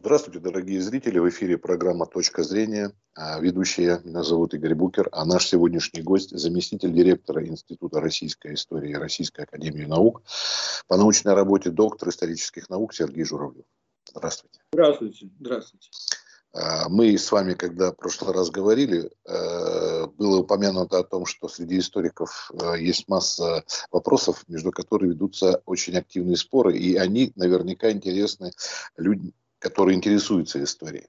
[0.00, 1.18] Здравствуйте, дорогие зрители.
[1.18, 2.92] В эфире программа «Точка зрения».
[3.16, 8.94] А, ведущая, меня зовут Игорь Букер, а наш сегодняшний гость– заместитель директора Института российской истории
[8.94, 10.22] Российской академии наук
[10.86, 13.64] по научной работе доктор исторических наук Сергей Журавлев.
[14.08, 14.60] Здравствуйте.
[14.72, 15.30] Здравствуйте.
[15.40, 15.90] Здравствуйте.
[16.52, 21.48] А, мы с вами, когда в прошлый раз говорили, э, было упомянуто о том, что
[21.48, 27.90] среди историков э, есть масса вопросов, между которыми ведутся очень активные споры, и они наверняка
[27.90, 28.52] интересны
[28.96, 31.08] людям, которые интересуются историей.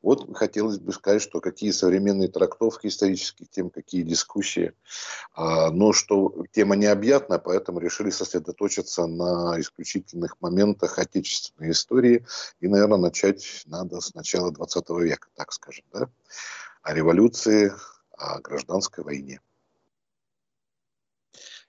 [0.00, 4.72] Вот хотелось бы сказать, что какие современные трактовки исторических тем, какие дискуссии.
[5.34, 12.24] А, но что тема необъятна, поэтому решили сосредоточиться на исключительных моментах отечественной истории.
[12.60, 16.08] И, наверное, начать надо с начала 20 века, так скажем, да?
[16.82, 17.72] О революции,
[18.16, 19.40] о гражданской войне.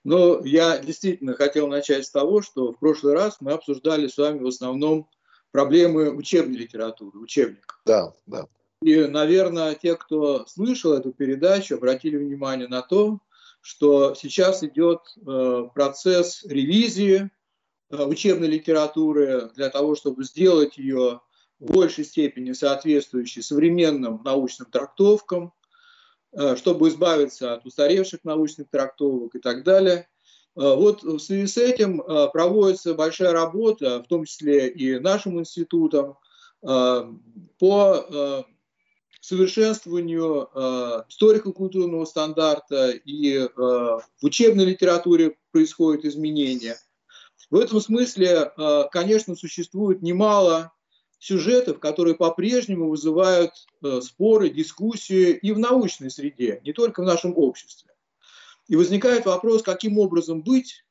[0.05, 4.39] Ну, я действительно хотел начать с того, что в прошлый раз мы обсуждали с вами
[4.39, 5.09] в основном
[5.51, 7.79] проблемы учебной литературы, учебников.
[7.85, 8.47] Да, да.
[8.81, 13.19] И, наверное, те, кто слышал эту передачу, обратили внимание на то,
[13.61, 17.29] что сейчас идет э, процесс ревизии
[17.89, 21.19] э, учебной литературы для того, чтобы сделать ее
[21.59, 25.51] в большей степени соответствующей современным научным трактовкам,
[26.31, 30.07] э, чтобы избавиться от устаревших научных трактовок и так далее–
[30.59, 36.17] вот в связи с этим э, проводится большая работа, в том числе и нашим институтом,
[36.67, 37.13] э,
[37.59, 38.45] по
[39.21, 40.49] совершенствованию
[41.09, 46.77] историко-культурного стандарта и в учебной литературе происходят изменения.
[47.51, 48.51] В этом смысле,
[48.91, 50.71] конечно, существует немало
[51.19, 53.51] сюжетов, которые по-прежнему вызывают
[54.01, 57.91] споры, дискуссии и в научной среде, не только в нашем обществе.
[58.69, 60.85] И возникает вопрос, каким образом быть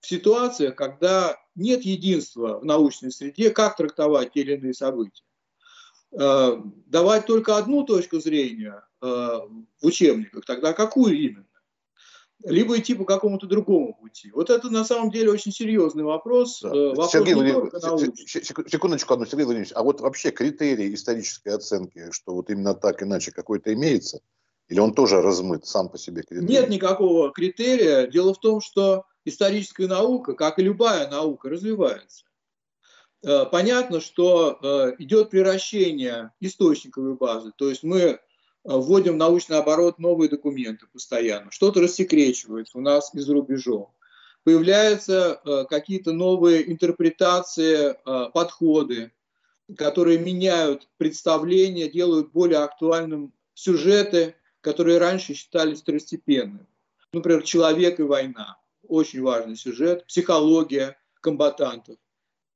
[0.00, 5.24] в ситуациях, когда нет единства в научной среде, как трактовать те или иные события.
[6.12, 11.46] Э, давать только одну точку зрения э, в учебниках, тогда какую именно?
[12.44, 14.30] Либо идти по какому-то другому пути.
[14.32, 16.60] Вот это на самом деле очень серьезный вопрос.
[16.60, 16.68] Да.
[16.68, 22.34] Э, вопрос Сергей Владимирович, секундочку одну, Сергей Владимирович, а вот вообще критерии исторической оценки, что
[22.34, 24.20] вот именно так иначе какой-то имеется–
[24.68, 26.46] или он тоже размыт сам по себе критерий?
[26.46, 28.06] Нет никакого критерия.
[28.06, 32.24] Дело в том, что историческая наука, как и любая наука, развивается.
[33.24, 38.18] Э, понятно, что э, идет превращение источниковой базы, то есть мы э,
[38.64, 43.90] вводим в научный оборот новые документы постоянно, что-то рассекречивается у нас из рубежом.
[44.44, 47.96] Появляются какие-то новые интерпретации,
[48.34, 49.10] подходы,
[49.74, 56.66] которые меняют представление, делают более актуальным сюжеты, которые раньше считались второстепенными.
[57.12, 58.58] Например, «Человек и война»–
[58.88, 61.96] очень важный сюжет, психология комбатантов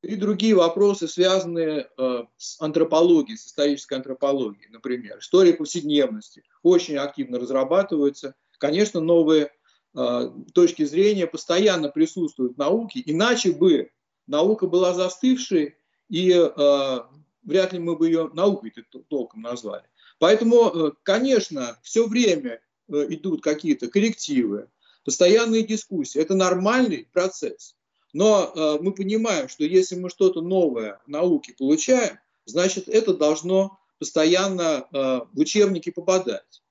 [0.02, 5.18] и другие вопросы, связанные э, с антропологией, с исторической антропологией, например.
[5.18, 8.34] История повседневности очень активно разрабатывается.
[8.58, 9.50] Конечно, новые
[9.94, 13.90] э, точки зрения постоянно присутствуют в науке, иначе бы
[14.26, 15.76] наука была застывшей,
[16.08, 16.98] и э,
[17.42, 18.72] вряд ли мы бы ее наукой
[19.08, 19.84] толком назвали.
[20.18, 24.68] Поэтому, э, конечно, все время э, идут какие-то коррективы,
[25.04, 26.20] постоянные дискуссии.
[26.20, 27.76] Это нормальный процесс.
[28.12, 33.78] Но э, мы понимаем, что если мы что-то новое в науке получаем, значит, это должно
[33.98, 36.62] постоянно в учебники попадать.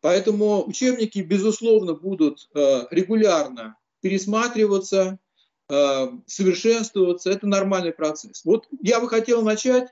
[0.00, 5.20] Поэтому учебники, безусловно, будут регулярно пересматриваться,
[5.68, 7.30] совершенствоваться.
[7.30, 8.44] Это нормальный процесс.
[8.44, 9.88] Вот я бы хотел начать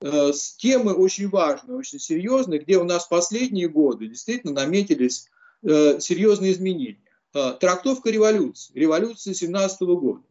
[0.00, 5.28] с темы очень важной, очень серьезной, где у нас последние годы действительно наметились
[5.62, 7.00] э, серьезные изменения.
[7.34, 10.22] Э, трактовка революции, революции 17 года.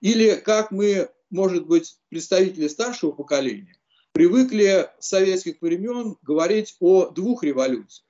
[0.00, 3.78] Или, как мы, может быть, представители старшего поколения,
[4.12, 8.06] привыкли с советских времен говорить о двух революциях.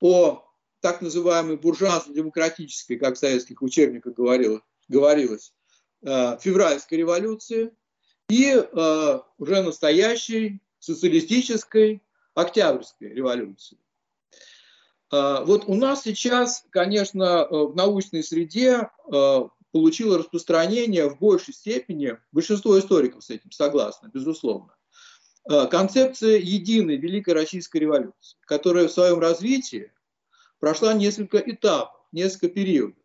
[0.00, 0.44] О
[0.80, 5.52] так называемой буржуазно-демократической, как в советских учебниках говорилось, говорилось
[6.02, 7.70] февральской революции
[8.30, 12.02] и э, уже настоящей социалистической
[12.34, 13.76] Октябрьской революции.
[15.12, 19.40] Э, вот у нас сейчас, конечно, э, в научной среде э,
[19.72, 24.76] получило распространение в большей степени, большинство историков с этим согласны, безусловно,
[25.50, 29.92] э, концепция единой Великой Российской революции, которая в своем развитии
[30.60, 32.96] прошла несколько этапов, несколько периодов.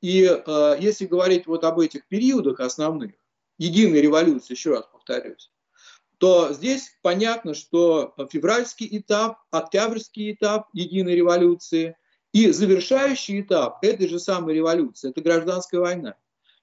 [0.00, 3.14] И э, если говорить вот об этих периодах основных,
[3.58, 5.50] единой революции, еще раз повторюсь,
[6.18, 11.96] то здесь понятно, что февральский этап, октябрьский этап единой революции
[12.32, 16.16] и завершающий этап этой же самой революции– это гражданская война.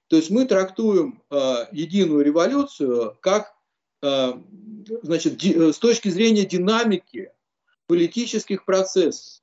[0.08, 3.54] То есть мы трактуем э, единую революцию как
[4.02, 4.32] э,
[5.02, 7.32] значит, с точки зрения динамики
[7.86, 9.41] политических процессов.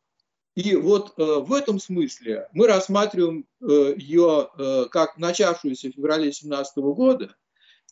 [0.56, 6.24] И вот э, в этом смысле мы рассматриваем э, ее э, как начавшуюся в феврале
[6.24, 7.36] 2017 года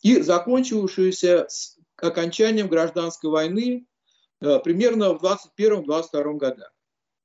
[0.02, 3.86] и закончившуюся с окончанием гражданской войны
[4.40, 5.24] э, примерно в
[5.58, 6.72] 2021-2022 годах.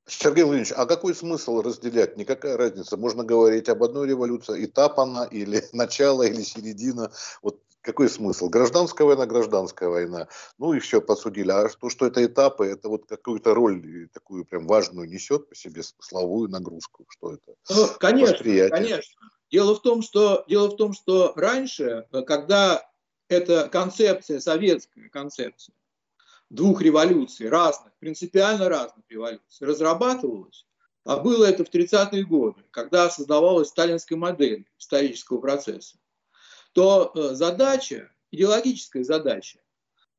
[0.06, 2.18] Сергей Владимирович, а какой смысл разделять?
[2.18, 2.98] Никакая разница.
[2.98, 7.10] Можно говорить об одной революции, этап она, или начало, или середина.
[7.42, 8.48] Вот какой смысл?
[8.48, 10.28] Гражданская война, гражданская война.
[10.58, 11.50] Ну и все, посудили.
[11.50, 15.82] А то, что это этапы, это вот какую-то роль такую прям важную несет по себе
[15.82, 17.04] смысловую нагрузку.
[17.10, 17.54] Что это?
[17.68, 18.38] Ну, конечно,
[18.70, 19.28] конечно.
[19.50, 22.90] Дело в том, что дело в том, что раньше, когда
[23.28, 25.74] эта концепция советская концепция
[26.48, 30.66] двух революций разных, принципиально разных революций разрабатывалась,
[31.04, 35.98] а было это в 30-е годы, когда создавалась сталинская модель исторического процесса
[36.74, 39.60] то э, задача, идеологическая задача,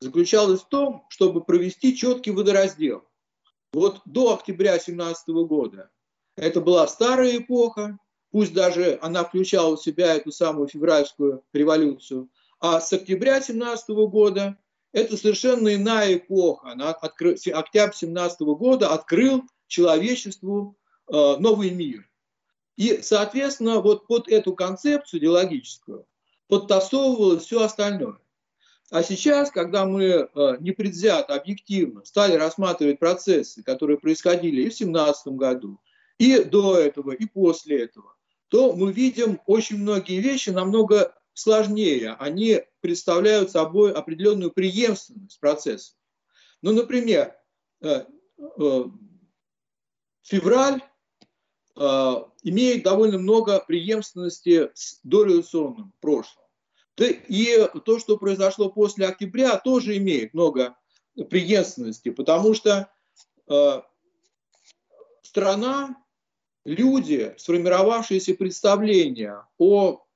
[0.00, 3.04] заключалась в том, чтобы провести четкий водораздел.
[3.72, 5.90] Вот до октября 2017 года
[6.36, 7.98] это была старая эпоха,
[8.30, 14.58] пусть даже она включала в себя эту самую февральскую революцию, а с октября 2017 года
[14.92, 16.70] это совершенно иная эпоха.
[16.70, 17.32] Она откры...
[17.32, 22.08] Октябрь 2017 года открыл человечеству э, новый мир.
[22.76, 26.06] И, соответственно, вот под эту концепцию идеологическую
[26.48, 28.18] подтасовывалось все остальное.
[28.90, 30.28] А сейчас, когда мы э,
[30.60, 35.80] непредвзято, объективно стали рассматривать процессы, которые происходили и в 2017 году,
[36.18, 38.14] и до этого, и после этого,
[38.48, 42.12] то мы видим очень многие вещи намного сложнее.
[42.20, 45.96] Они представляют собой определенную преемственность процессов.
[46.62, 47.34] Ну, например,
[47.82, 48.04] э,
[48.38, 48.84] э,
[50.22, 50.80] февраль
[52.46, 56.44] имеет довольно много преемственности с дореволюционным прошлым.
[56.96, 60.76] И то, что произошло после октября, тоже имеет много
[61.28, 62.88] преемственности, потому что
[63.48, 63.82] э,
[65.22, 65.96] страна,
[66.64, 70.06] люди, сформировавшиеся представления о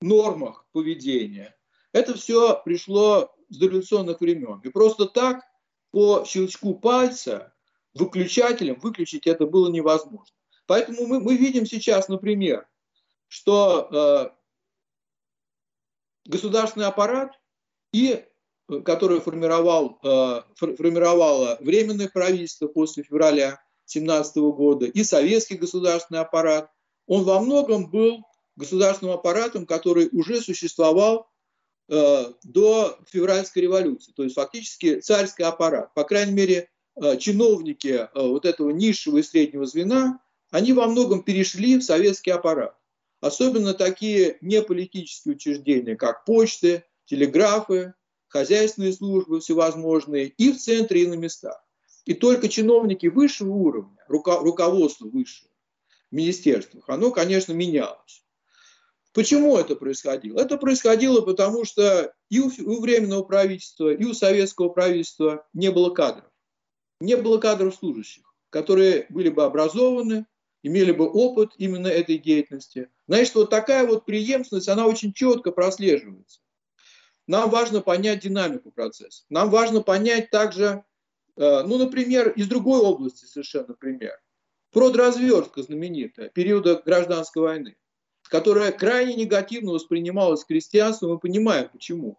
[0.00, 1.56] нормах поведения,
[1.92, 4.60] это все пришло с дореволюционных времен.
[4.62, 5.42] И просто так
[5.90, 7.52] по щелчку пальца
[7.94, 10.36] выключателем выключить это было невозможно.
[10.70, 12.64] Поэтому мы, мы видим сейчас, например,
[13.26, 14.30] что э,
[16.30, 17.32] государственный аппарат,
[17.92, 18.24] и,
[18.68, 23.60] э, который формировал, э, формировало Временное правительство после февраля
[23.92, 26.70] 2017 года, и советский государственный аппарат,
[27.08, 28.22] он во многом был
[28.54, 31.28] государственным аппаратом, который уже существовал
[31.88, 35.92] э, до февральской революции, то есть фактически царский аппарат.
[35.94, 40.20] По крайней мере, э, чиновники э, вот этого низшего и среднего звена,
[40.50, 42.76] они во многом перешли в советский аппарат.
[43.20, 47.94] Особенно такие неполитические учреждения, как почты, телеграфы,
[48.28, 51.62] хозяйственные службы всевозможные и в центре, и на местах.
[52.06, 55.50] И только чиновники высшего уровня, руководство высшего
[56.10, 58.24] в министерствах, оно, конечно, менялось.
[59.12, 60.40] Почему это происходило?
[60.40, 65.90] Это происходило потому, что и у, у Временного правительства, и у советского правительства не было
[65.90, 66.30] кадров.
[67.00, 70.26] Не было кадров служащих, которые были бы образованы,
[70.62, 72.88] имели бы опыт именно этой деятельности.
[73.08, 76.40] Значит, вот такая вот преемственность, она очень четко прослеживается.
[77.26, 79.24] Нам важно понять динамику процесса.
[79.30, 80.84] Нам важно понять также,
[81.36, 84.20] э, ну, например, из другой области совершенно пример.
[84.72, 87.76] Продразверстка знаменитая, периода гражданской войны,
[88.22, 92.18] которая крайне негативно воспринималась крестьянством, мы понимаем почему.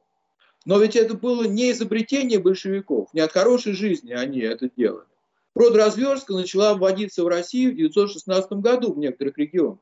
[0.66, 5.11] Но ведь это было не изобретение большевиков, не от хорошей жизни они это делали.
[5.54, 9.80] Продразверстка начала вводиться в Россию в 1916 году в некоторых регионах.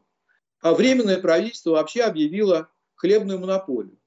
[0.62, 3.98] А Временное правительство вообще объявило хлебную монополию.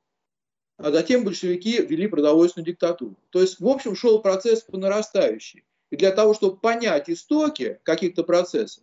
[0.76, 3.16] А затем большевики ввели продовольственную диктатуру.
[3.30, 5.64] То есть, в общем, шел процесс по нарастающей.
[5.90, 8.82] И для того, чтобы понять истоки каких-то процессов,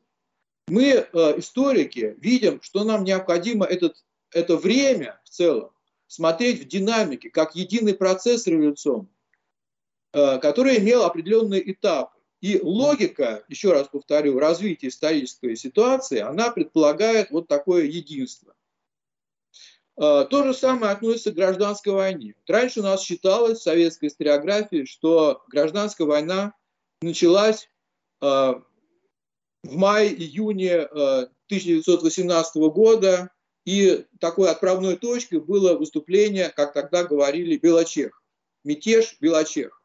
[0.67, 1.07] мы, э,
[1.39, 5.71] историки, видим, что нам необходимо этот, это время в целом
[6.07, 9.09] смотреть в динамике, как единый процесс революционный,
[10.13, 12.18] э, который имел определенные этапы.
[12.41, 18.55] И логика, еще раз повторю, развития исторической ситуации, она предполагает вот такое единство.
[19.97, 22.35] А, то же самое относится к гражданской войне.
[22.47, 26.53] Раньше у нас считалось в советской историографии, что гражданская война
[27.01, 27.69] началась
[28.21, 28.63] а,
[29.63, 33.31] в мае-июне 1918 а, года,
[33.65, 38.23] и такой отправной точкой было выступление, как тогда говорили, Белочех.
[38.63, 39.78] Мятеж Белочех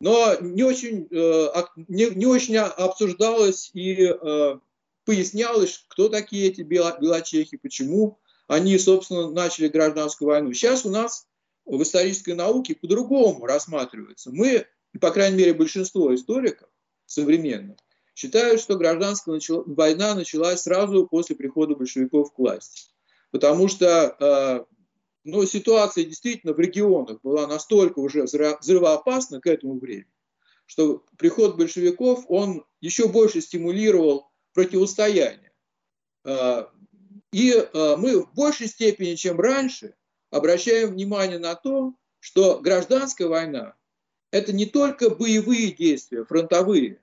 [0.00, 4.58] но не очень, э, не, не очень обсуждалось и э,
[5.04, 10.52] пояснялось, кто такие эти белочехи, почему они, собственно, начали гражданскую войну.
[10.52, 11.26] Сейчас у нас
[11.64, 14.30] в исторической науке по-другому рассматривается.
[14.30, 14.66] Мы,
[15.00, 16.68] по крайней мере, большинство историков
[17.06, 17.78] современных,
[18.14, 22.88] считают, что гражданская война началась сразу после прихода большевиков к власти.
[23.30, 24.66] Потому что
[25.26, 30.12] ну, ситуация действительно в регионах была настолько уже взрывоопасна к этому времени,
[30.66, 35.52] что приход большевиков, он еще больше стимулировал противостояние.
[36.24, 36.66] Э,
[37.32, 39.94] и э, мы в большей степени, чем раньше,
[40.30, 43.74] обращаем внимание на то, что гражданская война–
[44.30, 47.00] это не только боевые действия, фронтовые,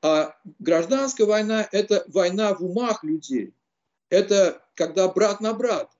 [0.00, 3.54] а гражданская война– это война в умах людей.
[4.08, 5.93] Это когда брат на брата.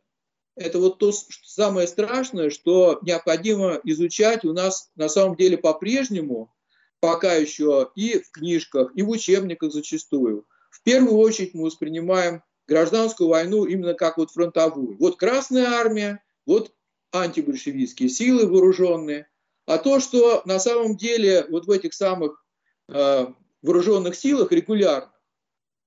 [0.57, 6.53] Это вот то самое страшное, что необходимо изучать у нас на самом деле по-прежнему,
[7.01, 10.47] пока еще и в книжках, и в учебниках зачастую.
[10.71, 14.97] В первую очередь мы воспринимаем гражданскую войну именно как вот фронтовую.
[14.99, 16.73] Вот Красная Армия, вот
[17.13, 19.29] антибольшевистские силы вооруженные.
[19.67, 22.45] А то, что на самом деле вот в этих самых
[22.89, 23.27] э,
[23.63, 25.14] вооруженных силах регулярно,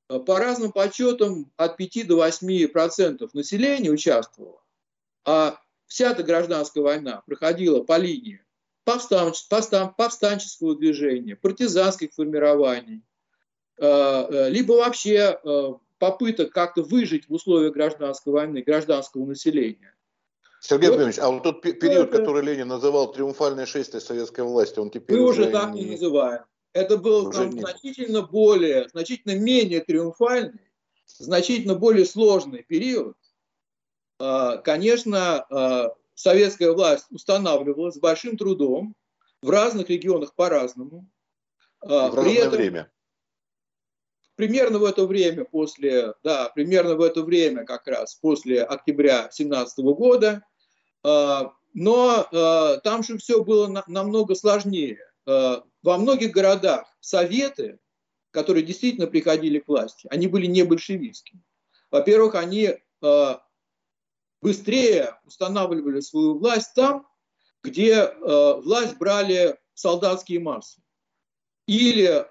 [0.08, 4.62] по разным подсчетам от 5 до 8 процентов населения участвовало,
[5.26, 8.42] а вся эта гражданская война проходила по линии
[8.86, 13.04] повстанч, повстан, повстанческого движения, партизанских формирований,
[13.78, 15.40] э, э, либо вообще
[16.00, 19.94] попыток как-то выжить в условиях гражданской войны, гражданского населения.
[20.60, 22.18] Сергей вот, Владимирович, а вот тот период, это...
[22.18, 26.44] который Ленин называл триумфальное шествие советской власти, он теперь Мы уже, уже так не называем.
[26.74, 30.68] Это был там, значительно более, значительно менее триумфальный,
[31.06, 33.18] значительно более сложный период.
[34.20, 38.96] А, конечно, а, советская власть устанавливалась с большим трудом
[39.42, 41.10] в разных регионах по-разному.
[41.82, 42.92] А, в разное этом, время
[44.36, 49.80] примерно в это время после, да, примерно в это время как раз после октября 17
[49.80, 50.44] года,
[51.04, 55.00] но там же все было на, намного сложнее.
[55.28, 57.80] Э, во многих городах советы,
[58.32, 61.44] которые действительно приходили к власти, они были не большевистскими.
[61.92, 63.36] Во-первых, они э,
[64.42, 67.06] быстрее устанавливали свою власть там,
[67.62, 70.82] где э, власть брали солдатские массы
[71.68, 72.26] или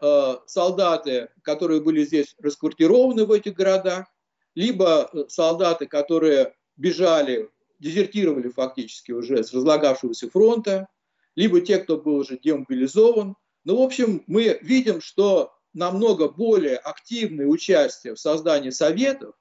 [0.49, 4.07] солдаты, которые были здесь расквартированы в этих городах,
[4.55, 10.89] либо солдаты, которые бежали, дезертировали фактически уже с разлагавшегося фронта,
[11.37, 13.37] либо те, кто был уже демобилизован.
[13.65, 19.35] Ну, в общем, мы видим, что намного более активное участие в создании советов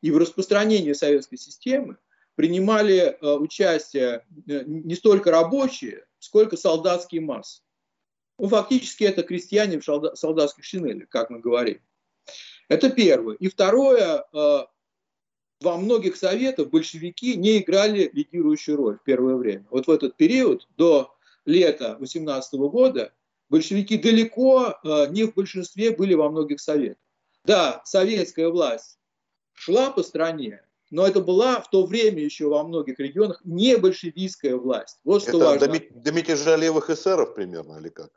[0.00, 1.98] и в распространении советской системы
[2.34, 7.62] принимали э, участие э, не столько рабочие, сколько солдатские массы.
[8.38, 11.80] Ну, фактически это крестьяне в солдатских шинелях, как мы говорим.
[12.68, 13.36] Это первое.
[13.36, 14.66] И второе, э,
[15.60, 19.66] во многих советах большевики не играли лидирующую роль в первое время.
[19.70, 21.13] Вот в этот период, до
[21.44, 23.12] лета 18 года,
[23.48, 27.02] большевики далеко э, не в большинстве были во многих советах.
[27.44, 28.98] Да, советская власть
[29.52, 34.56] шла по стране, но это была в то время еще во многих регионах не большевистская
[34.56, 34.98] власть.
[35.04, 35.66] Вот что это важно.
[35.66, 38.10] До, до мятежа левых эсеров примерно или как?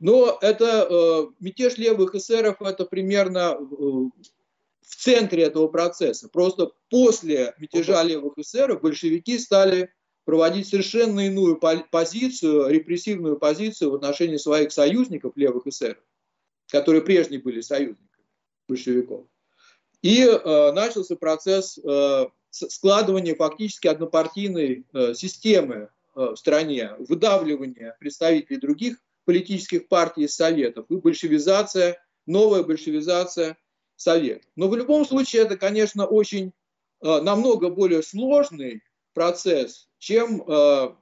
[0.00, 6.28] Но это э, мятеж левых эсеров это примерно э, в центре этого процесса.
[6.28, 9.92] Просто после мятежа левых эсеров большевики стали
[10.30, 11.56] проводить совершенно иную
[11.90, 16.04] позицию, репрессивную позицию в отношении своих союзников левых эсеров,
[16.68, 18.22] которые прежде были союзниками
[18.68, 19.26] большевиков.
[20.02, 28.60] И э, начался процесс э, складывания фактически однопартийной э, системы э, в стране, выдавливания представителей
[28.60, 33.58] других политических партий и советов, и большевизация, новая большевизация
[33.96, 34.48] советов.
[34.54, 36.52] Но в любом случае это, конечно, очень
[37.02, 38.80] э, намного более сложный
[39.20, 40.94] процесс, чем э,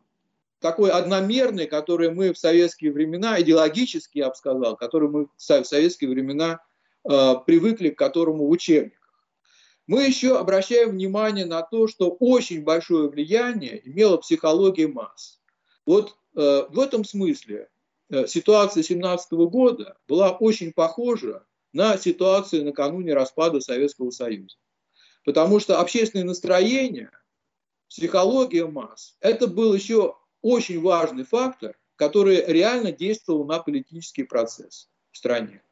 [0.59, 6.11] такой одномерный, который мы в советские времена, идеологически, я бы сказал, который мы в советские
[6.11, 6.61] времена
[7.09, 8.99] э, привыкли к которому в учебниках.
[9.87, 15.41] Мы еще обращаем внимание на то, что очень большое влияние имела психология масс.
[15.87, 17.69] Вот э, в этом смысле
[18.11, 24.57] Э, ситуация 17 года была очень похожа на ситуацию накануне распада Советского Союза.
[25.25, 27.11] Потому что общественное настроение,
[27.89, 35.17] психология масс, это был еще очень важный фактор, который реально действовал на политический процесс в
[35.17, 35.63] стране.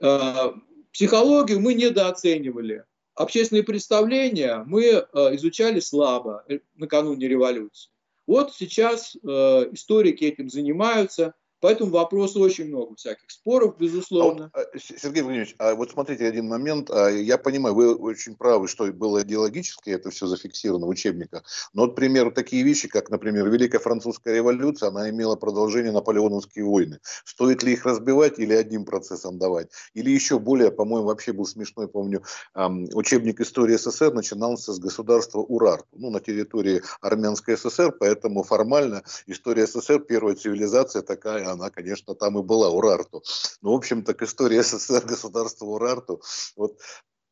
[0.00, 0.52] Э,
[0.92, 2.84] психологию мы недооценивали.
[3.14, 5.04] Общественные представления мы э,
[5.36, 7.90] изучали слабо накануне революции.
[8.26, 14.50] Вот сейчас историки этим занимаются– По этому вопросу очень много всяких споров, безусловно.
[14.54, 16.90] А вот, Сергей Владимирович, а вот смотрите один момент.
[16.90, 21.44] Я понимаю, вы очень правы, что было идеологически, это все зафиксировано в учебниках.
[21.74, 26.98] Но вот, пример, такие вещи, как, например, Великая Французская революция, она имела продолжение наполеоновские войны.
[27.24, 29.68] Стоит ли их разбивать или одним процессом давать?
[29.92, 32.22] Или еще более, по-моему, вообще был смешной, помню,
[32.54, 39.66] учебник истории СССР начинался с государства Урарту, ну, на территории Армянской ССР, поэтому формально история
[39.66, 43.22] СССР, первая цивилизация такая, она, конечно, там и была, Урарту.
[43.62, 46.22] Ну, в общем, так история СССР, государства Урарту,
[46.56, 46.78] вот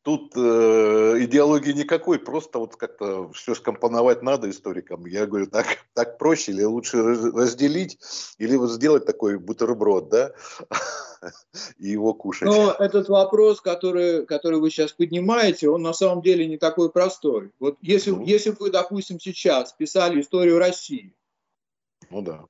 [0.01, 5.05] Тут э, идеологии никакой, просто вот как-то все скомпоновать надо историкам.
[5.05, 7.99] Я говорю, так, так проще или лучше разделить,
[8.37, 10.31] или вот сделать такой бутерброд, да,
[11.77, 12.47] и его кушать.
[12.47, 17.51] Но этот вопрос, который, который вы сейчас поднимаете, он на самом деле не такой простой.
[17.59, 18.23] Вот если, ну.
[18.23, 21.13] если бы вы, допустим, сейчас писали историю России,
[22.09, 22.45] ну да.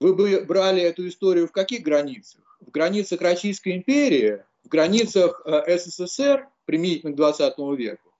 [0.00, 2.40] Вы бы брали эту историю в каких границах?
[2.60, 8.12] В границах Российской империи, в границах э, СССР, применительно к 20 веку,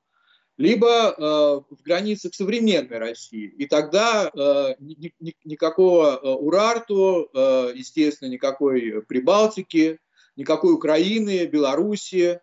[0.57, 3.47] либо э, в границах современной России.
[3.59, 9.99] И тогда э, ни, ни, никакого э, Урарту, э, естественно, никакой Прибалтики,
[10.37, 12.40] никакой Украины, Белоруссии.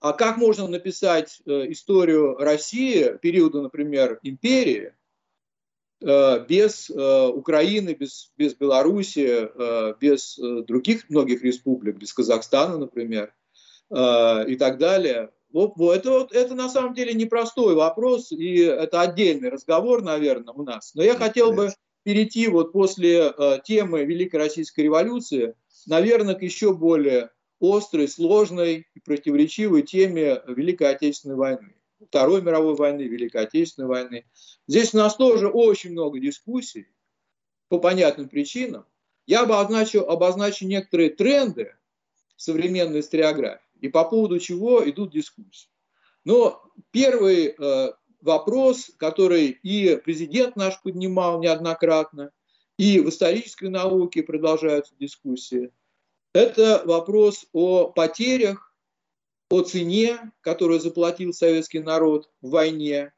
[0.00, 4.92] А как можно написать э, историю России, периода, например, империи,
[6.00, 13.32] без э, Украины, без, без Белоруссии, э, без других многих республик, без Казахстана, например,
[13.90, 15.30] и так далее.
[15.52, 20.94] Это, это на самом деле непростой вопрос, и это отдельный разговор, наверное, у нас.
[20.94, 21.70] Но я хотел бы
[22.02, 23.32] перейти вот после
[23.64, 25.54] темы Великой Российской революции,
[25.86, 31.74] наверное, к еще более острой, сложной и противоречивой теме Великой Отечественной войны.
[32.08, 34.26] Второй мировой войны, Великой Отечественной войны.
[34.66, 36.88] Здесь у нас тоже очень много дискуссий
[37.68, 38.86] по понятным причинам.
[39.26, 41.74] Я обозначу, обозначу некоторые тренды
[42.36, 45.68] современной историографии и по поводу чего идут дискуссии.
[46.24, 52.30] Но первый э, вопрос, который и президент наш поднимал неоднократно,
[52.76, 55.70] и в исторической науке продолжаются дискуссии,
[56.32, 58.73] это вопрос о потерях
[59.50, 63.12] о цене, которую заплатил советский народ в войне.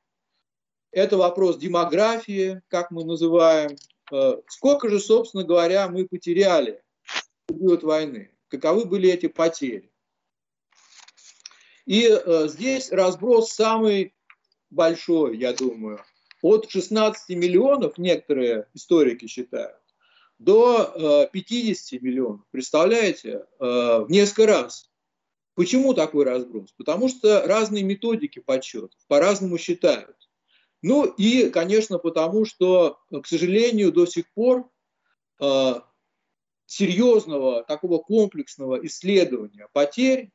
[0.90, 3.76] Это вопрос демографии, как мы называем.
[4.12, 8.30] Э, сколько же, собственно говоря, мы потеряли в период войны?
[8.48, 9.90] Каковы были эти потери?
[11.84, 14.14] И э, здесь разброс самый
[14.70, 16.02] большой, я думаю.
[16.42, 19.80] От 16 миллионов, некоторые историки считают,
[20.38, 22.40] до 50 э, миллионов.
[22.50, 23.46] Представляете?
[23.58, 24.90] В несколько раз.
[25.56, 26.72] Почему такой разброс?
[26.76, 30.14] Потому что разные методики подсчетов по-разному считают.
[30.82, 34.70] Ну и, конечно, потому что, к сожалению, до сих пор
[35.40, 35.74] э,
[36.66, 40.30] серьезного такого комплексного исследования потерь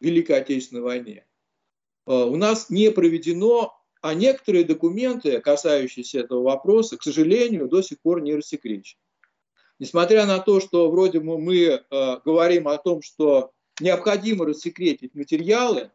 [0.00, 1.26] в Великой Отечественной войне
[2.06, 8.00] э, у нас не проведено, а некоторые документы, касающиеся этого вопроса, к сожалению, до сих
[8.00, 8.98] пор не рассекречены.
[9.78, 11.82] Несмотря на то, что вроде мы, мы э,
[12.24, 15.90] говорим о том, что необходимо рассекретить материалы,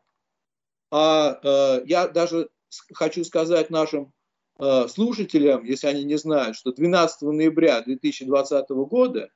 [0.92, 2.50] а э, я даже
[2.94, 4.12] хочу сказать нашим
[4.58, 9.30] э, слушателям, если они не знают, что 12 ноября 2020 года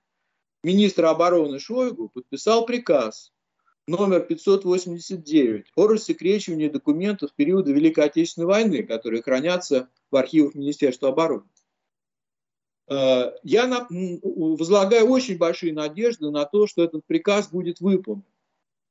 [0.64, 3.32] министр обороны Шойгу подписал приказ
[3.88, 11.46] номер 589 о рассекречивании документов периода Великой Отечественной войны, которые хранятся в архивах Министерства обороны.
[12.90, 18.24] Э, я возлагаю очень большие надежды на то, что этот приказ будет выполнен.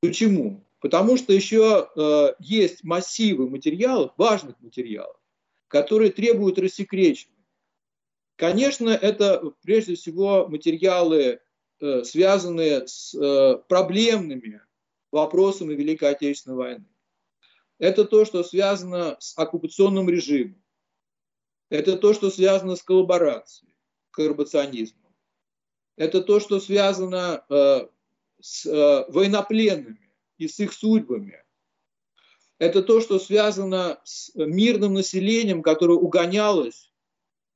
[0.02, 0.64] Почему?
[0.80, 5.16] Потому что еще э, есть массивы материалов, важных материалов,
[5.68, 7.46] которые требуют рассекречивания.
[8.34, 11.38] Конечно, это прежде всего материалы,
[11.80, 14.60] э, связанные с э, проблемными
[15.12, 16.86] вопросами Великой Отечественной войны.
[17.78, 20.60] Это то, что связано с оккупационным режимом.
[21.70, 23.72] Это то, что связано с коллаборацией,
[24.10, 25.14] коллаборационизмом.
[25.96, 27.86] Это то, что связано э,
[28.42, 31.42] с э, военнопленными и с их судьбами.
[32.58, 36.92] Это то, что связано с мирным населением, которое угонялось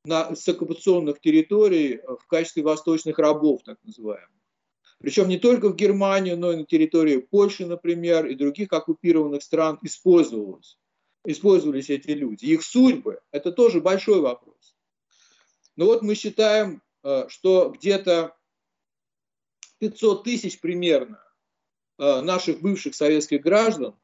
[0.05, 4.31] на, с оккупационных территорий в качестве восточных рабов, так называемых.
[4.99, 9.79] Причем не только в Германию, но и на территории Польши, например, и других оккупированных стран
[9.83, 10.79] использовалось.
[11.25, 12.47] Использовались эти люди.
[12.47, 14.77] Их судьбы– это тоже большой вопрос.
[15.75, 18.36] Но вот мы считаем, э, что где-то
[19.79, 21.23] 500 тысяч примерно
[21.99, 23.97] э, наших бывших советских граждан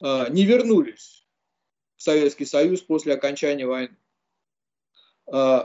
[0.00, 1.26] э, не вернулись
[1.96, 3.96] в Советский Союз после окончания войны.
[5.26, 5.64] Э,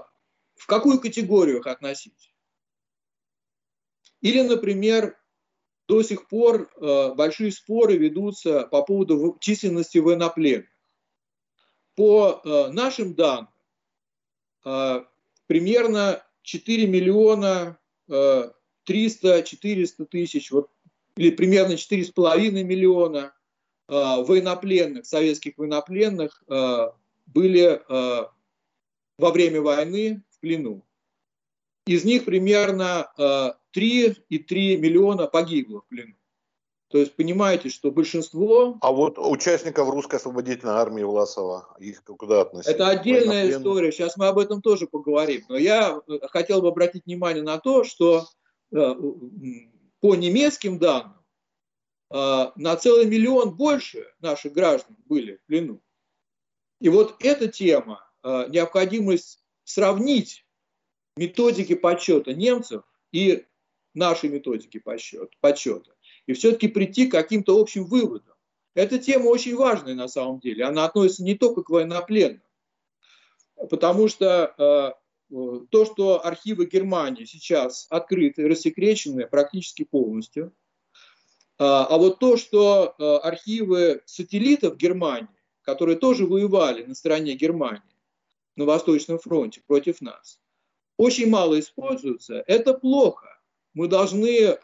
[0.55, 2.33] в какую категорию их относить?
[4.21, 5.19] Или, например,
[5.87, 6.71] до сих пор
[7.15, 10.69] большие споры ведутся по поводу численности военнопленных.
[11.95, 13.49] По нашим данным,
[15.45, 17.77] примерно 4 миллиона
[18.87, 20.69] 300-400 тысяч, вот,
[21.15, 23.33] или примерно 4,5 миллиона
[23.87, 26.41] военнопленных, советских военнопленных
[27.27, 30.83] были во время войны в плену.
[31.85, 36.15] Из них примерно 3,3 миллиона погибло в плену.
[36.93, 38.77] То есть понимаете, что большинство...
[38.79, 42.71] А вот участников русской освободительной армии Власова, их куда относить?
[42.71, 45.41] Это отдельная история, сейчас мы об этом тоже поговорим.
[45.49, 48.21] Но я э, хотел бы обратить внимание на то, что э,
[48.73, 51.17] по немецким данным
[52.09, 55.81] э, на целый миллион больше наших граждан были в плену.
[56.81, 60.45] И вот эта тема, необходимость сравнить
[61.15, 63.45] методики подсчета немцев и
[63.93, 65.93] нашей методики подсчета, подсчета
[66.25, 68.33] и все-таки прийти к каким-то общим выводам.
[68.75, 70.65] Эта тема очень важная на самом деле.
[70.65, 72.41] Она относится не только к военнопленным.
[73.69, 80.51] Потому что э, то, что архивы Германии сейчас открыты, рассекречены практически полностью, э,
[81.57, 85.29] а вот то, что э, архивы сателлитов Германии,
[85.61, 87.81] которые тоже воевали на стороне Германии
[88.55, 90.39] на Восточном фронте против нас,
[90.97, 93.39] очень мало используются, это плохо.
[93.73, 94.55] Мы должны э,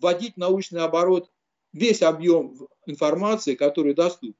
[0.00, 1.30] вводить в научный оборот
[1.72, 4.34] весь объем информации, который доступен.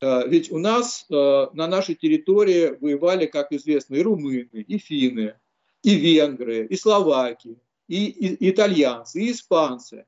[0.00, 1.14] Э, ведь у нас э,
[1.52, 5.34] на нашей территории воевали, как известно, и румыны, и финны,
[5.82, 7.58] и венгры, и словаки,
[7.88, 10.06] и, итальянцы, и испанцы.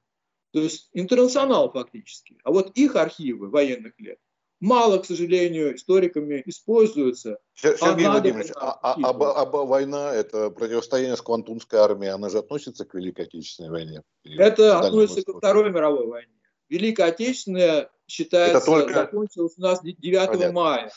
[0.52, 2.38] То есть интернационал фактически.
[2.44, 4.18] А вот их архивы военных лет
[4.62, 7.38] мало, к сожалению, историками используются.
[7.54, 12.30] Сергей а Владимирович, а, а, а, а, а война, это противостояние с Квантунской армией, она
[12.30, 14.02] же относится к Великой Отечественной войне?
[14.24, 16.32] Это относится ко Второй мировой войне.
[16.68, 18.94] Великая Отечественная считается, это только...
[18.94, 20.52] закончилась у нас 9 Понятно.
[20.52, 20.92] мая,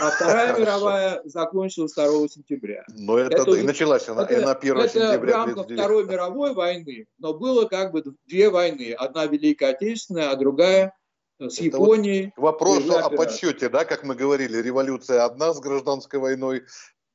[0.00, 2.84] а Вторая мировая закончилась 2 сентября.
[2.88, 5.14] Но это, это и началась она это, на 1 это сентября.
[5.14, 8.92] Это в рамках Второй мировой войны, но было как бы две войны.
[8.92, 10.94] Одна Великая Отечественная, а другая
[11.40, 12.32] с Японией.
[12.36, 16.64] Вот вопросу о подсчете, да, как мы говорили, революция одна с гражданской войной,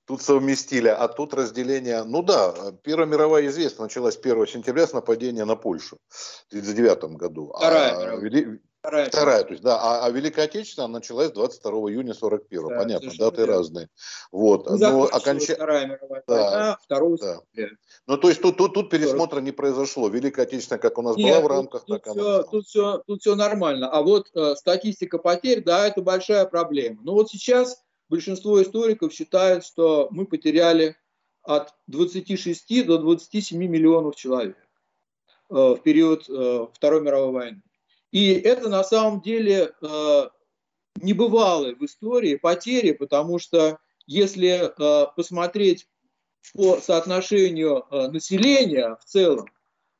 [0.06, 2.04] тут совместили, а тут разделение.
[2.04, 7.54] Ну да, Первая мировая известно, началась 1 сентября с нападения на Польшу в 1939 году.
[7.56, 8.60] Вторая а, мировая.
[8.84, 13.12] Вторая, Вторая то есть, да, а, а Великая Отечественная началась 22 июня 41 да, понятно,
[13.18, 13.54] даты верно.
[13.54, 13.90] разные.
[14.30, 15.56] Вот, ну, но окончательно...
[15.56, 17.70] Вторая мировая да, война, да.
[18.08, 20.10] Ну, то есть тут, тут, тут пересмотра не произошло.
[20.10, 22.42] Великая Отечественная, как у нас Нет, была в рамках, тут, так тут она...
[22.42, 23.90] Все, тут, все, тут все нормально.
[23.90, 27.00] А вот э, статистика потерь, да, это большая проблема.
[27.04, 30.98] Но вот сейчас большинство историков считают, что мы потеряли
[31.44, 34.58] от 26 до 27 миллионов человек
[35.50, 37.62] э, в период э, Второй мировой войны.
[38.14, 40.28] И это на самом деле э,
[41.02, 45.88] небывалые в истории потери, потому что если э, посмотреть
[46.54, 49.48] по соотношению э, населения в целом,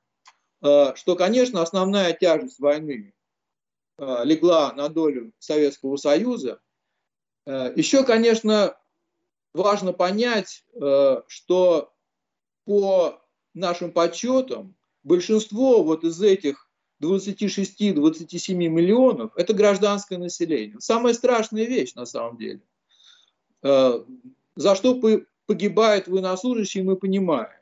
[0.61, 3.13] э, что, конечно, основная тяжесть войны
[3.97, 6.59] э, легла на долю Советского Союза.
[7.47, 8.77] Еще, конечно,
[9.53, 11.93] важно понять, э, что
[12.65, 13.21] по
[13.53, 16.69] нашим подсчетам большинство вот из этих
[17.01, 20.79] 26-27 миллионов– это гражданское население.
[20.79, 22.61] Самая страшная вещь на самом деле.
[23.63, 24.03] Э,
[24.55, 24.99] за что
[25.45, 27.59] погибают военнослужащие, мы понимаем.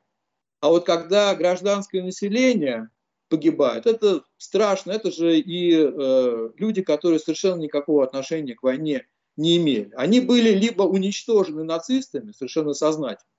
[0.60, 2.90] А вот когда гражданское население
[3.30, 4.92] погибает, это страшно.
[4.92, 9.92] Это же и э, люди, которые совершенно никакого отношения к войне не имели.
[9.96, 13.30] Они были либо уничтожены нацистами совершенно сознательно,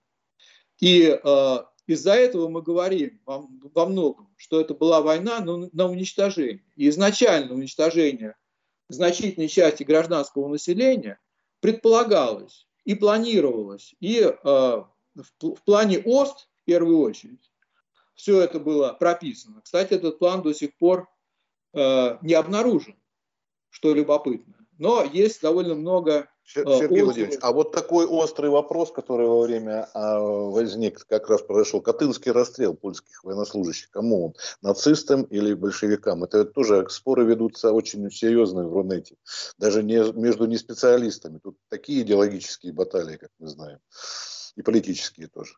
[0.80, 5.90] и э, из-за этого мы говорим во, во многом, что это была война на, на
[5.90, 6.64] уничтожение.
[6.76, 8.36] И изначально уничтожение
[8.88, 11.20] значительной части гражданского населения
[11.60, 14.86] предполагалось и планировалось, и э, в,
[15.40, 17.50] в плане ОСТ в первую очередь
[18.14, 19.60] все это было прописано.
[19.62, 21.08] Кстати, этот план до сих пор
[21.72, 22.96] э, не обнаружен,
[23.68, 29.42] что любопытно но есть довольно много Сергей Владимирович, а вот такой острый вопрос, который во
[29.42, 36.24] время а, возник, как раз произошел, Катынский расстрел польских военнослужащих, кому он, нацистам или большевикам?
[36.24, 39.16] Это тоже споры ведутся очень серьезные в Рунете,
[39.58, 41.38] даже не, между не специалистами.
[41.42, 43.78] Тут такие идеологические баталии, как мы знаем,
[44.56, 45.54] и политические тоже.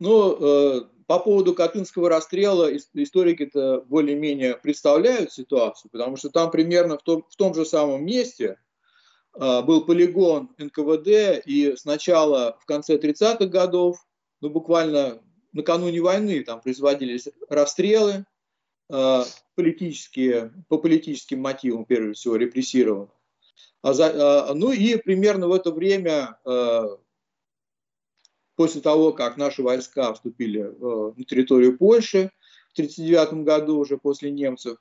[0.00, 7.02] Ну, э, по поводу Катынского расстрела историки-то более-менее представляют ситуацию, потому что там примерно в
[7.02, 8.58] том, в том же самом месте
[9.38, 13.98] э, был полигон НКВД, и сначала в конце 30-х годов,
[14.40, 15.20] ну, буквально
[15.52, 18.24] накануне войны там производились расстрелы
[18.90, 19.22] э,
[19.54, 23.10] политические, по политическим мотивам, прежде всего, репрессированных.
[23.82, 26.38] А за, ну и примерно в это время
[28.56, 32.30] после того, как наши войска вступили э, на территорию Польши
[32.70, 34.78] в 1939 году уже после немцев,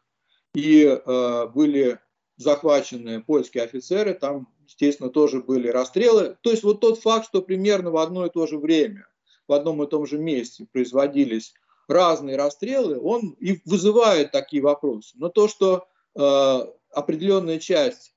[0.53, 1.99] и э, были
[2.37, 6.37] захвачены польские офицеры, там, естественно, тоже были расстрелы.
[6.41, 9.07] То есть вот тот факт, что примерно в одно и то же время,
[9.47, 11.53] в одном и том же месте производились
[11.87, 15.15] разные расстрелы, он и вызывает такие вопросы.
[15.17, 16.59] Но то, что э,
[16.91, 18.15] определенная часть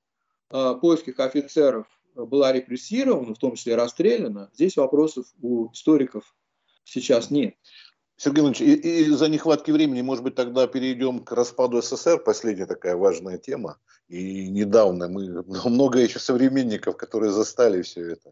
[0.51, 1.85] э, польских офицеров
[2.25, 6.35] была репрессирована, в том числе расстреляна, здесь вопросов у историков
[6.83, 7.55] сейчас нет.
[8.19, 13.37] Сергей Иванович, из-за нехватки времени, может быть, тогда перейдем к распаду СССР, последняя такая важная
[13.37, 13.77] тема.
[14.07, 18.31] И недавно мы, много еще современников, которые застали все это.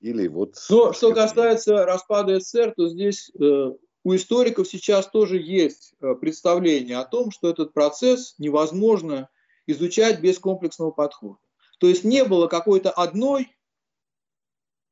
[0.00, 0.56] Или вот...
[0.70, 3.72] Но что касается распада СССР, то здесь э,
[4.04, 9.28] у историков сейчас тоже есть э, представление о том, что этот процесс невозможно
[9.66, 11.38] изучать без комплексного подхода.
[11.80, 13.50] То есть не было какой-то одной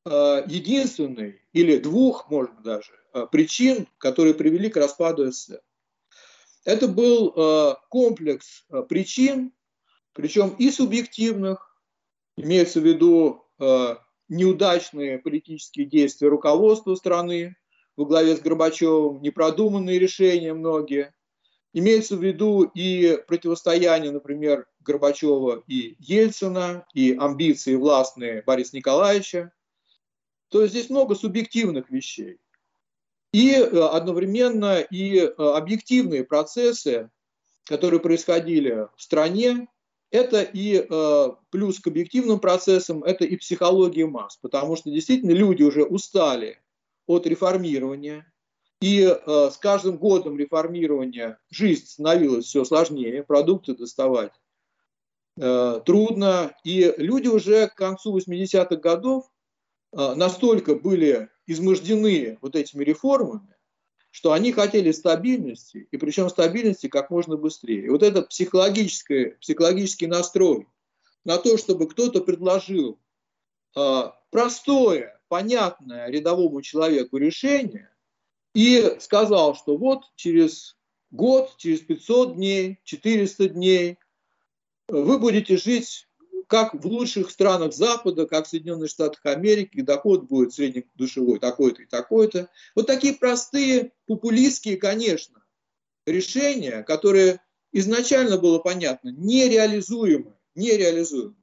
[0.06, 5.60] э, единственной или двух, может даже, э, причин, которые привели к распаду СССР.
[6.64, 9.52] Это был э, комплекс причин,
[10.14, 11.78] причем и субъективных,
[12.36, 13.44] имеется в виду
[14.28, 17.56] неудачные политические действия руководства страны
[17.96, 21.12] во главе с Горбачевым, непродуманные решения многие,
[21.74, 29.52] Имеется в виду и противостояние, например, Горбачева и Ельцина, и амбиции властные Бориса Николаевича.
[30.48, 32.38] То есть здесь много субъективных вещей.
[33.32, 37.10] И э, одновременно и э, объективные процессы,
[37.64, 39.68] которые происходили в стране,
[40.10, 45.62] это и э, плюс к объективным процессам, это и психология масс, потому что действительно люди
[45.62, 46.62] уже устали
[47.06, 48.32] от реформирования,
[48.80, 54.32] и э, с каждым годом реформирования жизнь становилась все сложнее, продукты доставать
[55.36, 56.54] э, трудно.
[56.62, 59.30] И люди уже к концу 80-х годов
[59.92, 63.56] э, настолько были измождены вот этими реформами,
[64.10, 67.86] что они хотели стабильности, и причем стабильности как можно быстрее.
[67.86, 70.68] И вот этот психологический, психологический настрой
[71.24, 73.00] на то, чтобы кто-то предложил
[73.76, 77.90] э, простое, понятное рядовому человеку решение–
[78.54, 80.76] и сказал, что вот через
[81.10, 83.98] год, через 500 дней, 400 дней
[84.88, 86.08] вы будете жить
[86.48, 91.86] как в лучших странах Запада, как в Соединенных Штатах Америки, доход будет среднедушевой такой-то и
[91.86, 92.48] такой-то.
[92.74, 95.44] Вот такие простые, популистские, конечно,
[96.06, 97.40] решения, которые
[97.72, 101.36] изначально было понятно, нереализуемы, нереализуемы.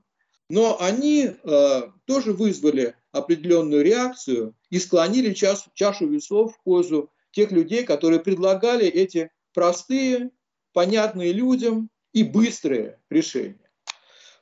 [0.49, 7.51] Но они э, тоже вызвали определенную реакцию и склонили час, чашу весов в пользу тех
[7.51, 10.32] людей, которые предлагали эти простые,
[10.73, 13.69] понятные людям и быстрые решения.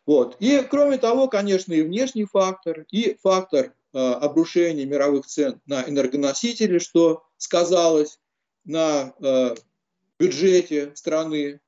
[0.06, 0.36] Вот.
[0.40, 6.80] И кроме того, конечно, и внешний фактор, и фактор э, обрушения мировых цен на энергоносители,
[6.80, 8.20] что сказалось
[8.66, 9.56] на э,
[10.20, 11.62] бюджете страны,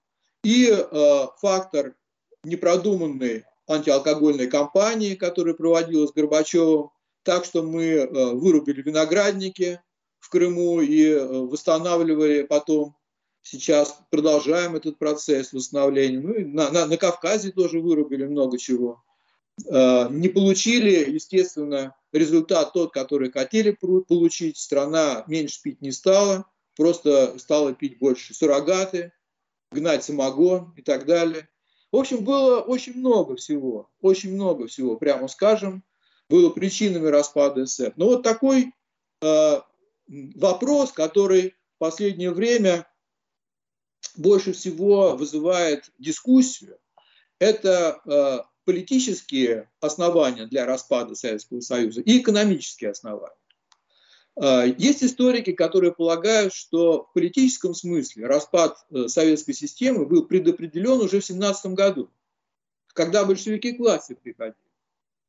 [0.44, 1.96] и э, фактор
[2.44, 6.89] непродуманной антиалкогольной кампании, которая проводилась Горбачевым,
[7.26, 9.82] так что мы э, вырубили виноградники
[10.20, 12.96] в Крыму и э, восстанавливали потом.
[13.42, 16.20] Сейчас продолжаем этот процесс восстановления.
[16.20, 19.04] Ну, на, на, на Кавказе тоже вырубили много чего.
[19.68, 24.58] Э, не получили, естественно, результат тот, который хотели получить.
[24.58, 29.14] Страна меньше пить не стала, просто стала пить больше суррогаты,
[29.72, 31.50] гнать самогон и так далее.
[31.92, 35.84] В общем, было очень много всего, очень много всего, прямо скажем,
[36.30, 37.94] было причинами распада СССР.
[37.96, 38.74] Но вот такой
[39.22, 39.62] э,
[40.08, 42.88] вопрос, который в последнее время
[44.16, 46.78] больше всего вызывает дискуссию,
[47.40, 53.36] это э, политические основания для распада Советского Союза и экономические основания.
[54.36, 61.00] А, есть историки, которые полагают, что в политическом смысле распад э, советской системы был предопределен
[61.00, 62.10] уже в 17 году.
[62.94, 64.64] когда большевики к власти приходили.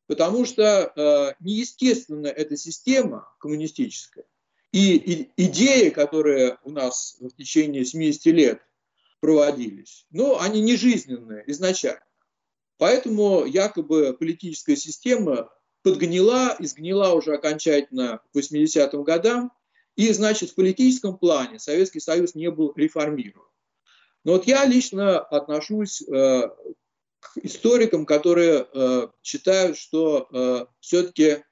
[0.07, 4.25] Потому что э, неестественно эта система коммунистическая
[4.73, 8.61] и, и идеи, которые у нас в течение 70 лет
[9.21, 12.05] проводились, но они не жизненные изначально.
[12.79, 15.51] Поэтому якобы политическая система
[15.83, 19.53] подгнила, изгнила уже окончательно к 80-м годам,
[19.95, 23.47] и, значит, в политическом плане Советский Союз не был реформирован.
[24.25, 26.51] Но вот я лично отношусь э,
[27.20, 31.44] к историкам, которые э, считают, что э, все-таки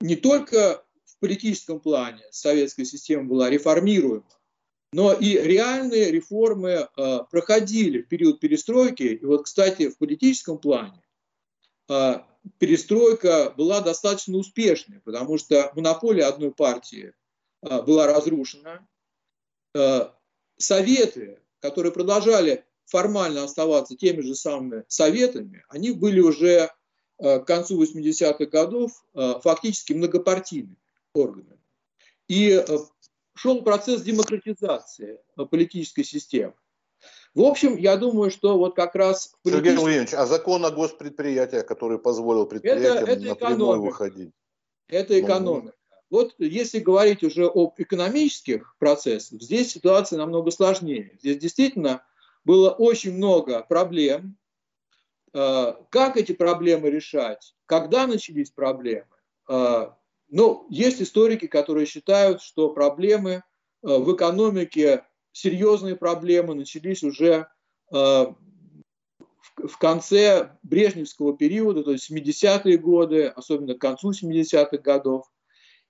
[0.00, 4.26] не только в политическом плане советская система была реформируема,
[4.92, 9.02] но и реальные реформы э, проходили в период перестройки.
[9.02, 11.02] И вот, кстати, в политическом плане
[11.88, 12.20] э,
[12.58, 17.12] перестройка была достаточно успешной, потому что монополия одной партии
[17.62, 18.86] э, была разрушена.
[19.74, 20.10] Э,
[20.56, 26.70] советы, которые продолжали формально оставаться теми же самыми советами, они были уже
[27.18, 30.76] э, к концу 80-х годов э, фактически многопартийными
[31.14, 31.60] органами.
[32.28, 32.78] И э,
[33.34, 35.20] шел процесс демократизации
[35.50, 36.54] политической системы.
[37.34, 39.34] В общем, я думаю, что вот как раз...
[39.42, 39.68] Политический...
[39.68, 44.30] Сергей Владимирович, а закон о госпредприятиях, который позволил предприятиям это, это напрямую выходить?
[44.88, 45.76] Это ну, экономика.
[46.08, 51.18] Вот если говорить уже об экономических процессах, здесь ситуация намного сложнее.
[51.20, 52.04] Здесь действительно
[52.46, 54.38] было очень много проблем.
[55.34, 57.56] Э, как эти проблемы решать?
[57.66, 59.08] Когда начались проблемы?
[59.48, 59.90] Э,
[60.28, 63.42] ну, есть историки, которые считают, что проблемы э,
[63.82, 67.48] в экономике, серьезные проблемы начались уже
[67.90, 68.34] в
[69.78, 75.30] конце Брежневского периода, то есть 70-е годы, особенно к концу 70-х годов.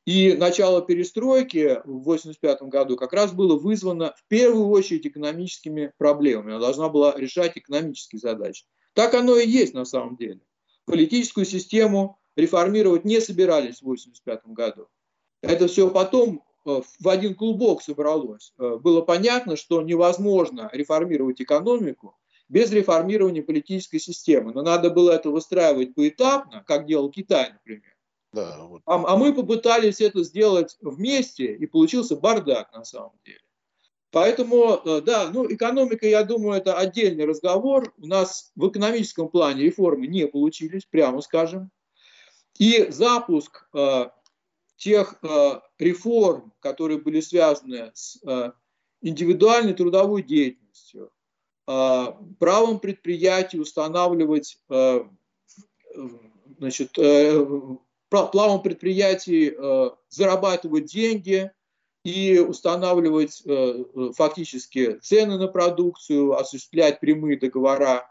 [0.06, 6.52] И начало перестройки в 1985 году как раз было вызвано в первую очередь экономическими проблемами.
[6.52, 8.64] Она должна была решать экономические задачи.
[8.94, 10.40] Так оно и есть на самом деле.
[10.84, 14.86] Политическую систему реформировать не собирались в 1985 году.
[15.42, 18.52] Это все потом э, в один клубок собралось.
[18.58, 22.16] Э, было понятно, что невозможно реформировать экономику
[22.48, 24.52] без реформирования политической системы.
[24.52, 27.95] Но надо было это выстраивать поэтапно, как делал Китай, например.
[28.36, 28.82] Да, вот.
[28.84, 33.40] а, а мы попытались это сделать вместе, и получился бардак на самом деле.
[34.10, 37.94] Поэтому, э, да, ну, экономика, я думаю, это отдельный разговор.
[37.96, 41.70] У нас в экономическом плане реформы не получились, прямо скажем.
[42.58, 44.10] И запуск э,
[44.76, 48.52] тех э, реформ, которые были связаны с э,
[49.00, 51.10] индивидуальной трудовой деятельностью,
[51.66, 52.04] э,
[52.38, 55.04] правом предприятий устанавливать э,
[56.58, 57.46] значит, э,
[58.24, 61.50] плавом предприятий э, зарабатывать деньги
[62.04, 68.10] и устанавливать э, э, фактически цены на продукцию, осуществлять прямые договора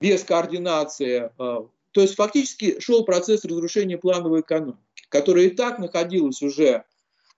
[0.00, 1.32] без координации.
[1.36, 6.84] То есть фактически шел процесс разрушения плановой экономики, которая и так находилась уже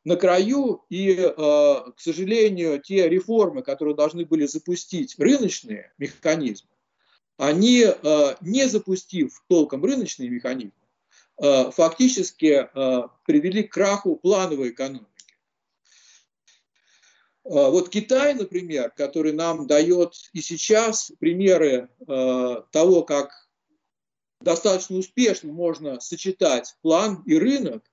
[0.03, 6.69] на краю, и, к сожалению, те реформы, которые должны были запустить рыночные механизмы,
[7.37, 10.73] они, э, не запустив толком рыночные механизмы,
[11.39, 12.69] э, фактически
[13.27, 15.07] привели к краху плановой экономики.
[17.45, 23.51] Вот Китай, например, который нам дает и сейчас примеры того, как
[24.41, 27.85] достаточно успешно можно сочетать план и рынок,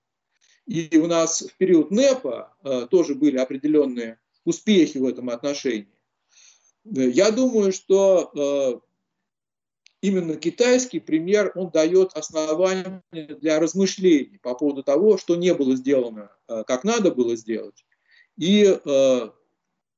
[0.65, 2.55] и у нас в период НЭПа
[2.89, 5.91] тоже были определенные успехи в этом отношении.
[6.85, 8.81] Я думаю, что
[10.01, 16.31] именно китайский пример, он дает основания для размышлений по поводу того, что не было сделано,
[16.47, 17.85] э, как надо было сделать,
[18.37, 19.29] и э,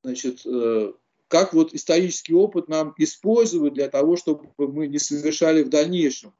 [0.03, 0.93] значит, э,
[1.27, 6.33] как вот исторический опыт нам использовать для того, чтобы мы не совершали в дальнейшем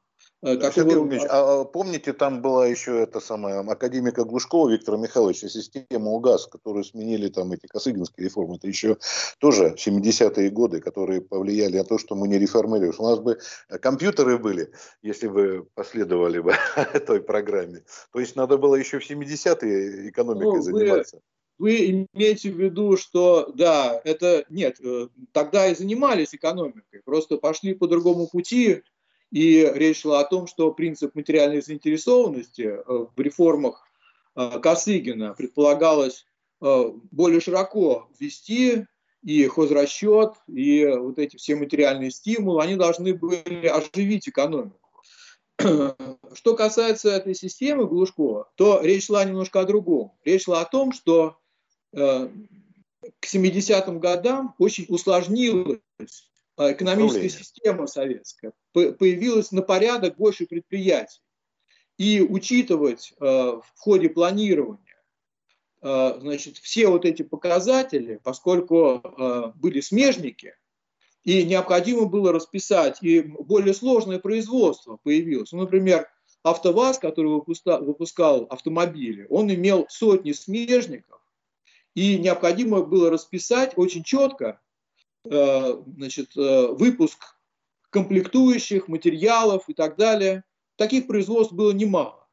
[0.44, 5.48] Э, Сергей Ильич, а, а помните, там была еще эта самая академика Глушкова Виктора Михайловича,
[5.48, 8.56] система УГАЗ, которую сменили там эти косыгинские реформы.
[8.56, 8.98] Это еще
[9.38, 12.94] тоже 70-е годы, которые повлияли на то, что мы не реформировали.
[12.98, 13.38] У нас бы
[13.80, 16.54] компьютеры были, если бы последовали бы
[17.06, 17.82] той программе.
[18.12, 21.20] То есть надо было еще в 70-е экономикой ну, заниматься.
[21.56, 27.74] Вы имеете в виду, что да, это нет, э, тогда и занимались экономикой, просто пошли
[27.74, 28.82] по другому пути,
[29.34, 33.84] и речь шла о том, что принцип материальной заинтересованности э, в реформах
[34.36, 36.24] э, Косыгина предполагалось
[36.62, 38.86] э, более широко ввести,
[39.24, 44.78] и хозрасчет, и вот эти все материальные стимулы, они должны были оживить экономику.
[45.58, 50.12] Что касается этой системы Глушкова, то речь шла немножко о другом.
[50.24, 51.38] Речь шла о том, что
[51.92, 55.80] к 70-м годам очень усложнилась
[56.56, 61.20] экономическая система советская, появилось на порядок больше предприятий.
[61.96, 64.80] И учитывать в ходе планирования
[65.80, 69.02] значит, все вот эти показатели, поскольку
[69.56, 70.54] были смежники,
[71.22, 75.52] и необходимо было расписать, и более сложное производство появилось.
[75.52, 76.08] Ну, например,
[76.42, 81.20] АвтоВАЗ, который выпускал, автомобили, он имел сотни смежников,
[81.94, 84.63] и необходимо было расписать очень четко э,
[85.24, 87.36] значит, э, выпуск
[87.90, 90.44] комплектующих, материалов и так далее.
[90.76, 92.26] Таких производств было немало.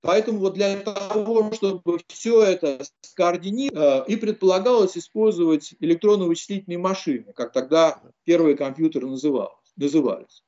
[0.00, 7.52] Поэтому вот для того, чтобы все это скоординировать, э, и предполагалось использовать электронно-вычислительные машины, как
[7.52, 10.44] тогда первые компьютеры назывались.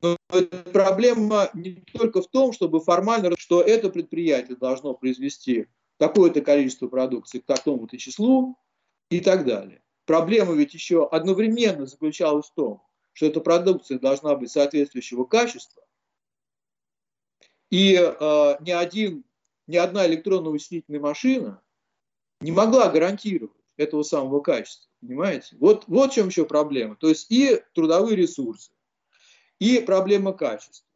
[0.00, 0.16] Но
[0.72, 5.66] проблема не только в том, чтобы формально, что это предприятие должно произвести
[5.98, 8.56] такое-то количество продукции к такому-то числу
[9.10, 9.82] и так далее.
[10.06, 12.82] Проблема ведь еще одновременно заключалась в том,
[13.12, 15.82] что эта продукция должна быть соответствующего качества,
[17.70, 19.24] и э, ни, один,
[19.66, 21.60] ни одна электронно-вычислительная машина
[22.40, 24.88] не могла гарантировать этого самого качества.
[25.00, 25.56] Понимаете?
[25.58, 26.94] Вот, вот в чем еще проблема.
[26.96, 28.70] То есть и трудовые ресурсы,
[29.58, 30.86] и проблема качества,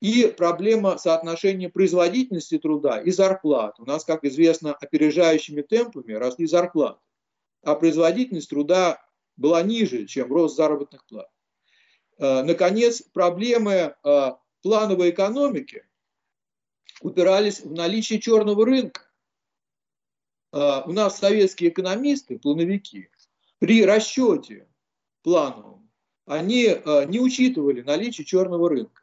[0.00, 3.78] и проблема соотношения производительности труда и зарплат.
[3.78, 7.00] У нас, как известно, опережающими темпами росли зарплаты,
[7.62, 9.02] а производительность труда
[9.36, 11.28] была ниже, чем рост заработных плат.
[12.18, 14.30] Э, наконец, проблемы э,
[14.62, 15.86] плановой экономики
[17.00, 19.02] упирались в наличие черного рынка.
[20.52, 23.10] Э, у нас советские экономисты, плановики,
[23.58, 24.68] при расчете
[25.22, 25.90] плановом,
[26.26, 26.76] они
[27.08, 29.02] не учитывали наличие черного рынка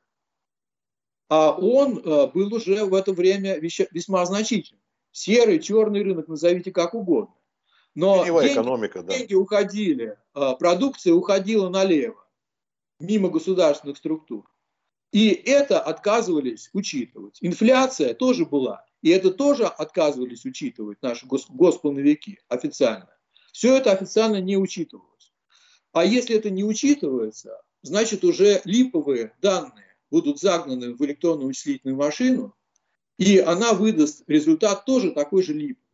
[1.27, 4.81] а он был уже в это время весьма значительным.
[5.11, 7.35] Серый, черный рынок, назовите как угодно.
[7.95, 9.17] Но деньги, экономика, да.
[9.17, 12.27] деньги уходили, э, продукция уходила налево,
[12.99, 14.45] мимо государственных структур.
[15.11, 17.37] И это отказывались учитывать.
[17.39, 18.85] Инфляция тоже была.
[19.01, 23.09] И это тоже отказывались учитывать наши госплановики официально.
[23.53, 25.31] Все это официально не учитывалось.
[25.93, 32.53] А если это не учитывается, значит уже липовые данные будут загнаны в электронную вычислительную машину,
[33.17, 35.84] и она выдаст результат тоже такой же липовый.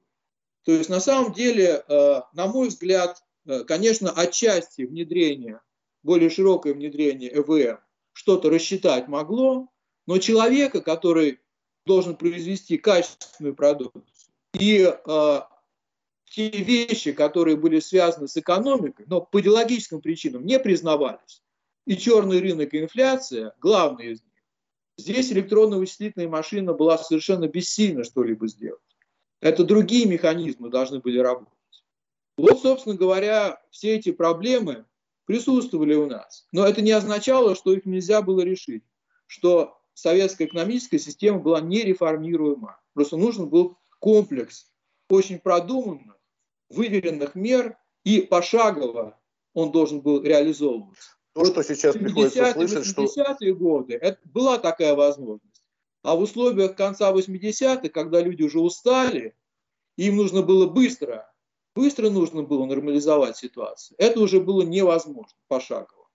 [0.63, 5.59] То есть на самом деле, э, на мой взгляд, э, конечно, отчасти внедрение,
[6.03, 7.79] более широкое внедрение ЭВМ
[8.13, 9.69] что-то рассчитать могло,
[10.05, 11.39] но человека, который
[11.85, 14.05] должен произвести качественную продукцию,
[14.53, 15.39] и э,
[16.25, 21.41] те вещи, которые были связаны с экономикой, но по идеологическим причинам не признавались,
[21.85, 24.31] и черный рынок, и инфляция, главные из них,
[24.97, 28.81] здесь электронно-вычислительная машина была совершенно бессильна что-либо сделать.
[29.41, 31.51] Это другие механизмы должны были работать.
[32.37, 34.85] Вот, собственно говоря, все эти проблемы
[35.25, 36.47] присутствовали у нас.
[36.51, 38.83] Но это не означало, что их нельзя было решить,
[39.27, 42.79] что советская экономическая система была нереформируема.
[42.93, 44.71] Просто нужен был комплекс
[45.09, 46.17] очень продуманных,
[46.69, 49.19] выверенных мер, и пошагово
[49.53, 51.11] он должен был реализовываться.
[51.33, 53.03] То, что сейчас приходится слышать, что...
[53.03, 55.50] 80-е годы это была такая возможность.
[56.03, 59.35] А в условиях конца 80-х, когда люди уже устали,
[59.97, 61.31] им нужно было быстро,
[61.75, 63.95] быстро нужно было нормализовать ситуацию.
[63.99, 66.07] Это уже было невозможно пошагово.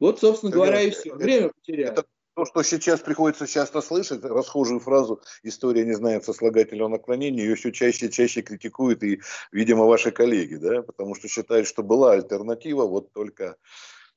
[0.00, 1.14] Вот, собственно говоря, и все.
[1.14, 1.92] Время потеряли.
[1.92, 7.56] Это то, что сейчас приходится часто слышать, расхожую фразу «история не знает сослагательного наклонения», ее
[7.56, 9.20] все чаще и чаще критикуют и,
[9.50, 13.56] видимо, ваши коллеги, да, потому что считают, что была альтернатива, вот только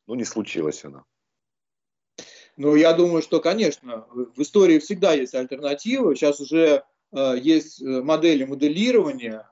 [0.05, 1.03] ну, не случилась она.
[2.61, 6.15] Ну, я думаю, что, конечно, в истории всегда есть альтернативы.
[6.15, 9.49] Сейчас уже э, есть э, модели моделирования,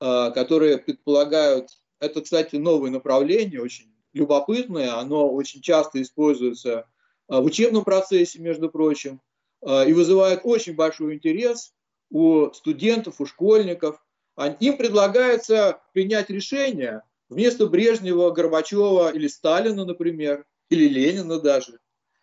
[0.00, 6.84] э, которые предполагают, это, кстати, новое направление, очень любопытное, оно очень часто используется
[7.30, 9.22] э, в учебном процессе, между прочим,
[9.66, 11.72] э, и вызывает очень большой интерес
[12.10, 14.04] у студентов, у школьников.
[14.60, 17.00] Им предлагается принять решение,
[17.30, 21.78] вместо Брежнева, Горбачева или Сталина, например, или Ленина даже.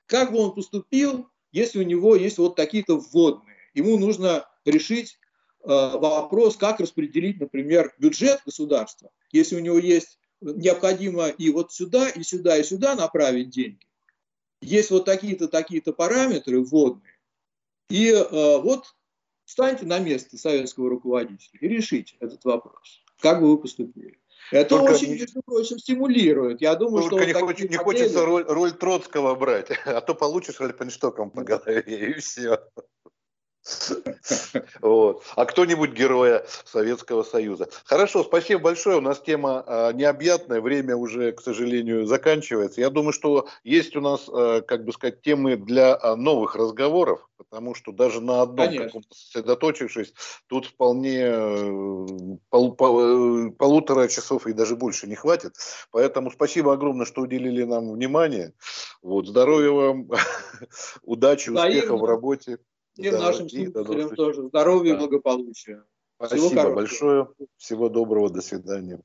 [0.10, 3.56] Как бы он поступил, если у него есть вот такие-то вводные?
[3.76, 5.20] Ему нужно решить
[5.62, 12.10] э, вопрос, как распределить, например, бюджет государства, если у него есть необходимо и вот сюда,
[12.10, 13.86] и сюда, и сюда направить деньги.
[14.62, 17.20] Есть вот такие-то, такие-то параметры вводные.
[17.92, 18.96] И э, вот
[19.46, 23.04] встаньте на место советского руководителя и решите этот вопрос.
[23.20, 24.20] Как бы вы поступили?
[24.52, 26.62] Это Только очень, между прочим, стимулирует.
[26.62, 30.60] Я думаю, Только что не, хоч, не хочется роль, роль Троцкого брать, а то получишь
[30.60, 32.60] Альпенштоком по голове, и все.
[34.82, 35.24] Вот.
[35.36, 37.70] А кто-нибудь героя Советского Союза.
[37.86, 38.98] Хорошо, спасибо большое.
[38.98, 42.82] У нас тема а, необъятная, время уже, к сожалению, заканчивается.
[42.82, 47.28] Я думаю, что есть у нас, а, как бы сказать, темы для а, новых разговоров,
[47.38, 50.14] потому что даже на одном каком-то сосредоточившись,
[50.48, 55.56] тут вполне э, пол, пол, э, полутора часов и даже больше не хватит.
[55.92, 58.54] Поэтому спасибо огромное, что уделили нам внимание.
[59.02, 60.10] Вот, здоровья вам,
[61.04, 62.60] удачи, успехов в работе.
[63.00, 64.98] Всем да, нашим слушателям тоже здоровья да.
[64.98, 65.84] и благополучия.
[66.18, 67.28] Спасибо Всего большое.
[67.58, 68.30] Всего доброго.
[68.30, 69.02] До свидания.